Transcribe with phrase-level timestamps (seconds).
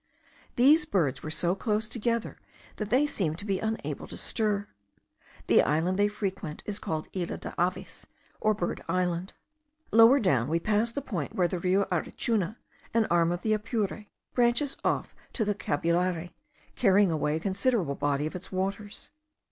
[0.55, 2.39] These birds were so close together
[2.77, 4.67] that they seemed to be unable to stir.
[5.45, 8.07] The island they frequent is called Isla de Aves,
[8.39, 9.33] or Bird Island.
[9.91, 12.55] Lower down we passed the point where the Rio Arichuna,
[12.95, 16.31] an arm of the Apure, branches off to the Cabulare,
[16.75, 19.11] carrying away a considerable body of its waters.